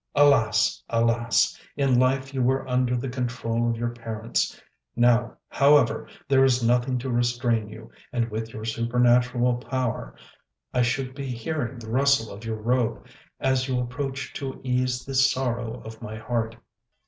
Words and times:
Alas! 0.15 0.81
alas! 0.89 1.61
In 1.77 1.99
life 1.99 2.33
you 2.33 2.41
were 2.41 2.67
under 2.67 2.95
the 2.97 3.07
control 3.07 3.69
of 3.69 3.77
your 3.77 3.91
parents; 3.91 4.59
now, 4.95 5.37
however, 5.47 6.07
there 6.27 6.43
is 6.43 6.63
nothing 6.65 6.97
to 6.97 7.11
restrain 7.11 7.69
you, 7.69 7.91
and 8.11 8.27
with 8.31 8.51
your 8.51 8.65
supernatural 8.65 9.57
power, 9.57 10.15
I 10.73 10.81
should 10.81 11.13
be 11.13 11.27
hearing 11.27 11.77
the 11.77 11.91
rustle 11.91 12.33
of 12.33 12.43
your 12.43 12.57
robe 12.59 13.05
as 13.39 13.67
you 13.67 13.79
approach 13.79 14.33
to 14.33 14.59
ease 14.63 15.05
the 15.05 15.13
sorrow 15.13 15.83
of 15.85 16.01
my 16.01 16.17
heart." 16.17 16.55